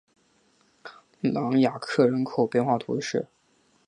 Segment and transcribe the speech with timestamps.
[1.19, 3.27] 朗雅克人口变化图示